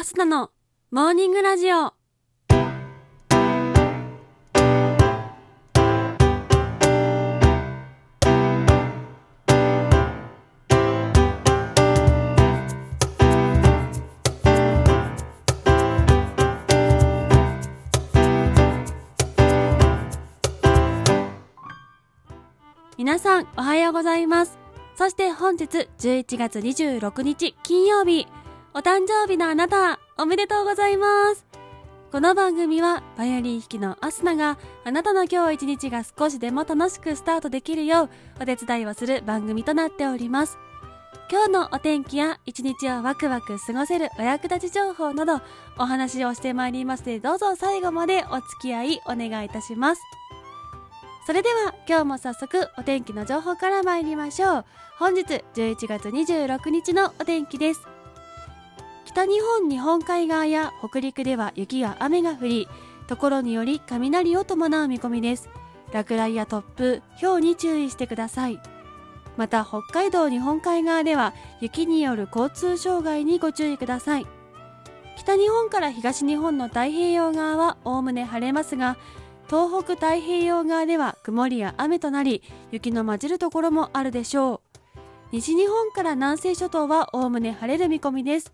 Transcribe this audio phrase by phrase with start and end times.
[0.00, 0.50] アスナの
[0.90, 1.92] モーニングラジオ。
[22.96, 24.58] 皆さんおはようございます。
[24.94, 28.26] そして本日11月26日金曜日、
[28.72, 31.44] お誕生日のあなた、おめでとうございます。
[32.12, 38.10] この番組はバイオリン弾きのアスナがあなたの今日一日が少しでも楽しくスタートできるよう
[38.40, 40.56] お手伝いをする番組となっております。
[41.28, 45.40] 今日のお天気や一日をワクワク過ごせるお役立ち情報など
[45.76, 50.02] お話をしてまいりますのでどうぞ最後までお付き合いお願いいたします。
[51.26, 54.64] それでは今日も早速お天気の情報から参りましょう
[54.98, 57.89] 本日11月26日のお天気です
[59.10, 62.68] 北日本日本海側や北陸では雪や雨が降り
[63.08, 65.48] ところにより雷を伴う見込みです。
[65.92, 68.60] 落雷や突風氷に注意してください。
[69.36, 74.26] また北海道日本海側では雪による交通障害にご注意ください。
[75.16, 78.96] 北日本から東日本の太平洋側はおおむね晴れますが
[79.48, 84.78] 東北太平洋側では曇りや雨となり雪の混じるところもあるでしょう。
[85.32, 88.52] 西日本から南西諸島はおおむね晴れる見込みです。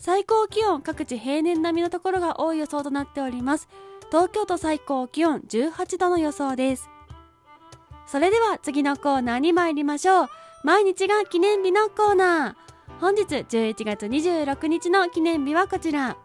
[0.00, 3.68] 最高気温各地平年並みのところが多い予想となっております
[4.08, 6.88] 東京都最高気温18度の予想です
[8.06, 10.28] それでは次のコーナーに参りましょう
[10.64, 16.16] 毎日が記念日のコーナー本日11月26日の記念日はこちら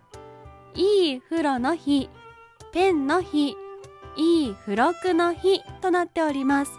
[0.73, 2.09] いい風呂の日
[2.73, 3.55] ペンの日
[4.17, 6.71] いい付録の日となっております。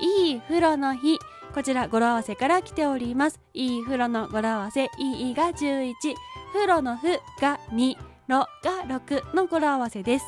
[0.00, 1.18] いい風呂の日。
[1.54, 3.40] こちら語呂合わせから来ております。
[3.54, 5.94] いい風呂の語呂合わせ、いいが11、
[6.52, 7.06] 風呂のふ
[7.40, 7.96] が2、
[8.28, 8.46] ろが
[8.86, 10.26] 6の語呂合わせです。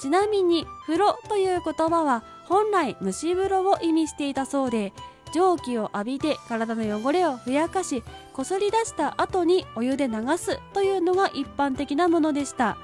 [0.00, 4.92] ちなみに、風呂という言葉は本来蒸し風呂を意味していたそうで、
[5.32, 12.76] 蒸気を浴びて体の汚れをふやかし、こすり出した後にお湯で流すというのが一般的なものでした。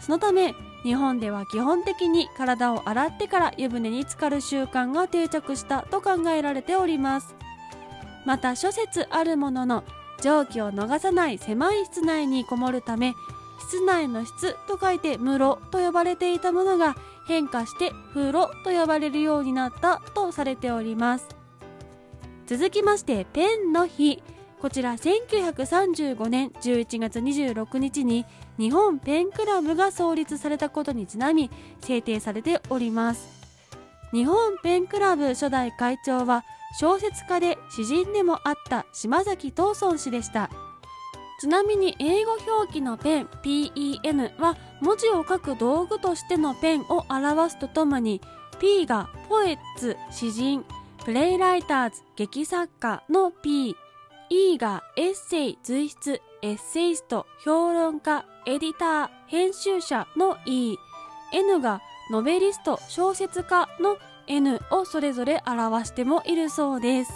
[0.00, 0.54] そのため、
[0.86, 7.34] 日本では基本的に体を洗ってから湯船に浸かる習慣が定着したと考えられております。
[8.24, 9.82] また諸説あるものの
[10.22, 13.14] 蒸気を逃さない狭い室内にこもるため
[13.58, 16.94] 室内の室と書いて室と呼ばれていたものが
[17.26, 21.26] 変化して風呂と呼ばれるようになったとされております。
[22.46, 24.22] 続きましてペンの日。
[24.60, 28.24] こちら1935年11月26日に
[28.58, 31.50] 日本ペンクラブが創立されたことにちなみ
[31.80, 33.28] 制定されております。
[34.12, 36.44] 日本ペンクラブ初代会長は
[36.80, 40.50] 小説家で詩人でもあった島崎藤村氏でした。
[41.38, 48.22] ちなみに英語表記のペン PEN は文字を書く道具としてのペンを表すとともに
[48.58, 50.64] P がポエッツ詩人
[51.04, 53.76] プレイライターズ劇作家の P
[54.28, 60.76] E がエッセイ随筆エッセイスト評論家エディター編集者の E
[61.32, 67.12] N がノベリスト小説家の N をそれぞれ表してもいるそうです。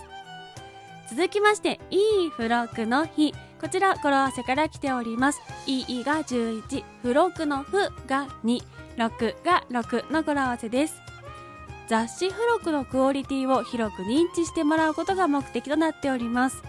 [1.10, 3.34] 続きましていい付録の日。
[3.60, 5.40] こちら語呂合わせから来ております。
[5.66, 8.62] EE が11付録のふが2
[8.96, 10.94] 6が6の語呂合わせです。
[11.88, 16.62] 雑誌付録のクオリティを広く認知してもらうことが目的となっております。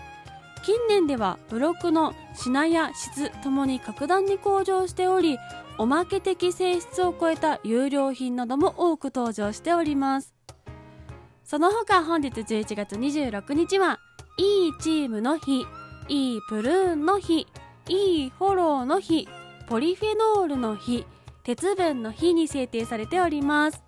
[0.63, 5.39] 近年ではブロックの品や質ともに格段に向上しており
[5.77, 10.35] おまけ的性質を超えた有料品なども多く登場しております。
[11.43, 13.99] その他本日11月26日は
[14.37, 15.65] いいチームの日
[16.07, 17.47] いいプルーンの日
[17.89, 19.27] いいフォローの日
[19.67, 21.05] ポリフェノールの日
[21.43, 23.83] 鉄分の日に制定されております。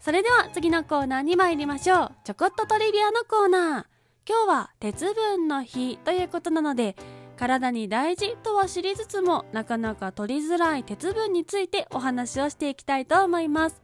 [0.00, 2.12] それでは次のコーナーに参りましょう。
[2.24, 3.89] ちょこっとトリビアのコーナー。
[4.30, 6.94] 今日は鉄分の日ということなので
[7.36, 13.82] 体に大事とは知りつつもなかなか取りづらい鉄分についてお話をしていきたいと思います。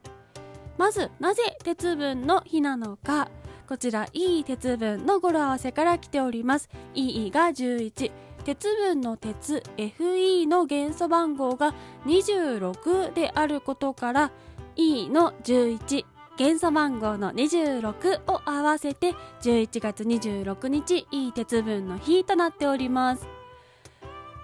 [0.79, 3.29] まずなぜ鉄分の日なのか。
[3.69, 6.69] こちらいい鉄分の語呂合わせから来ております。
[6.95, 8.13] EE が11
[8.45, 11.75] 鉄分の鉄 FE の元素番号が
[12.05, 14.31] 26であることから
[14.77, 16.05] E の11
[16.37, 23.27] 元素番号の26を合わせて11月26日いい鉄分の日となっております。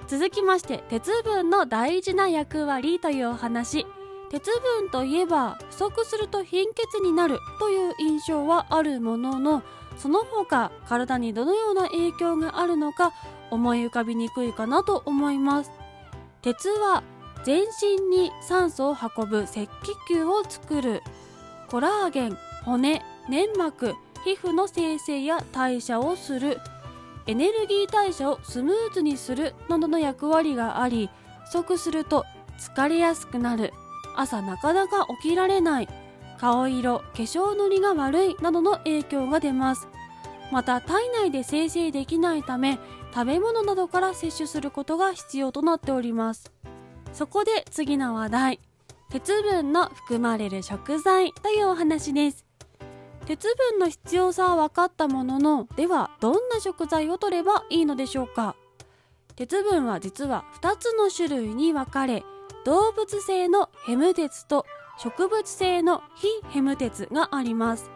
[0.08, 3.86] 続きまして鉄分の大事な役割というお話。
[4.30, 9.62] 鉄分といえば不足すると貧血になるという印象はあるものの
[9.98, 13.12] その他体にどのような影響があるのか
[13.50, 15.70] 思い浮かびにくいかなと思います。
[16.40, 17.02] 鉄は
[17.44, 19.68] 全身に酸素を運ぶ赤血
[20.08, 21.02] 球を作る。
[21.72, 22.36] コラーゲン
[22.66, 23.94] 骨粘膜
[24.26, 26.60] 皮膚の生成や代謝をする。
[27.26, 29.54] エネルギー代謝をスムーズにする。
[29.70, 31.08] などの役割があり
[31.46, 32.26] 不足すると
[32.58, 33.72] 疲れやすくなる。
[34.14, 35.88] 朝なかなか起きられない。
[36.38, 38.36] 顔色化粧のりが悪い。
[38.42, 39.88] などの影響が出ます。
[40.52, 42.78] また体内で生成できないため
[43.14, 46.52] 食べ物などから摂取することが必要となっております。
[47.14, 48.60] そこで次の話題。
[49.12, 52.46] 鉄分の含まれる食材というお話です。
[53.26, 58.56] 鉄分の必要さは分かったもののではどんな食材を取ればいいのでしょうか？
[59.36, 62.24] 鉄分は実は2つの種類に分かれ
[62.64, 64.64] 動物性のヘム鉄と
[64.96, 67.90] 植物性の非ヘム鉄があります。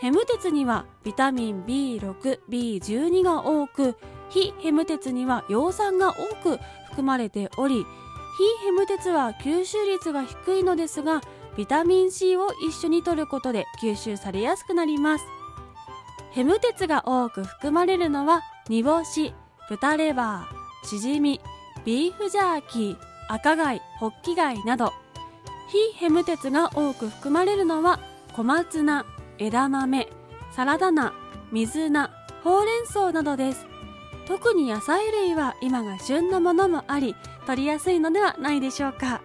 [0.00, 3.94] ヘム鉄にはビタミン B6、B12 が多く
[4.30, 7.84] 非ヘム鉄には葉酸が多く含まれており
[8.36, 11.22] 非ヘム鉄は吸収率が低いのですが
[11.56, 15.24] ビタミン C を一緒に摂ることで吸収されやすくなります。
[16.32, 19.32] ヘム鉄が多く含まれるのは煮干し
[19.70, 21.40] 豚レバーしじみ
[21.86, 22.96] ビーフジャーキー
[23.28, 24.92] 赤貝ホッキ貝など。
[25.68, 27.98] 非ヘム鉄が多く含まれるのは
[28.34, 29.06] 小松菜
[29.38, 30.08] 枝豆
[30.52, 31.12] サラダ菜
[31.50, 32.10] 水菜
[32.44, 33.66] ほうれん草などです。
[34.26, 37.16] 特に野菜類は今が旬のものもあり
[37.46, 39.22] 取りやすいのではないでしょうか。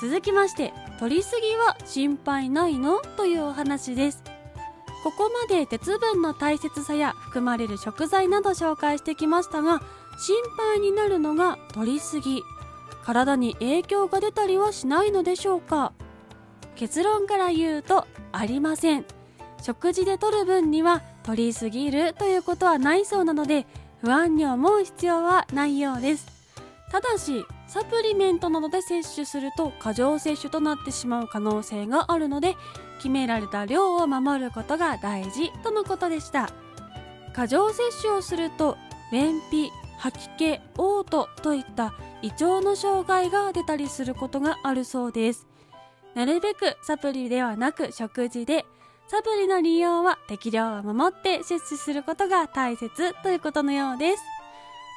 [0.00, 3.00] 続きまして取りすぎは心配ないの？
[3.16, 4.22] というお話です。
[5.02, 9.80] ここまで鉄分の大切さや含まれる食材など紹介してきましたが
[10.18, 12.42] 心配になるのが取りすぎ。
[13.04, 15.92] 体に影響が出たりはしないのでしょうか。
[16.76, 19.04] 結論から言うとありません。
[19.62, 23.66] 食事で取る分には取りすぎるということはないそうなので
[24.00, 26.37] 不安に思う必要はないようです。
[26.90, 32.56] ただしサプリメントなどで摂取すると過剰摂取となってしまう可能性があるので
[32.96, 36.50] 決められた量を守ることが大事とのことでした。
[37.34, 38.76] 過剰摂取をすると
[39.12, 45.46] 便秘吐き気嘔吐といった胃腸の障害が出たりすることがあるそうです。
[46.14, 48.64] なるべくサプリではなく食事で
[49.06, 54.22] サプリの利用は適量を守って摂取することが大切ということのようです。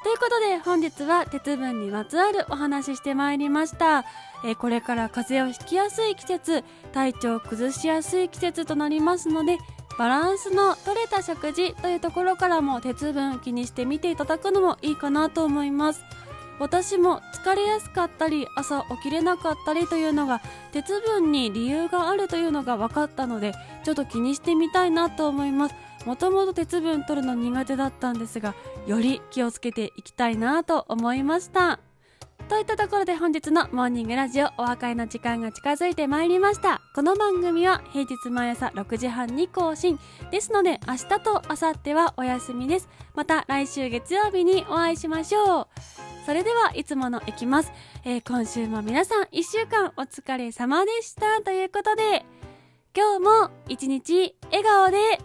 [0.04, 4.04] ということで本日は鉄分にまつわるお話ししてまいりました、
[4.44, 9.60] えー、これから風邪をひきやすい季節体調を崩しやすい季節となりますので
[10.00, 16.02] バランスの取れた食事というところからも鉄分気にしてみていただくのもいいかなと思います。
[16.60, 23.54] 私も疲れやすかったり朝起きれなかったりというのが鉄分に理由があるというのが分かったので
[23.84, 25.76] ちょっと気にしてみたいなと思います。
[26.06, 28.56] もともと鉄分取るの苦手だったんですが
[28.88, 31.80] より気をつけていきたいなと思いました。
[32.50, 36.82] といったところで本日のモーニングラジオお別れの時間が近づいてまいりました。
[36.94, 39.98] この番組は平日毎朝6時半に更新
[40.32, 42.90] ですので明日と明後日はお休みです。
[43.16, 45.68] また来週月曜日にお会いしましょう。
[46.26, 47.72] それではいつものいきます、
[48.04, 51.42] えー、今週も皆さん1週間お疲れ様でした。
[51.42, 52.26] ということで
[52.94, 55.22] 今日も一日笑顔で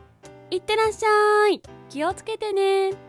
[0.50, 1.60] いってらっしゃい。
[1.88, 3.05] 気をつけてね。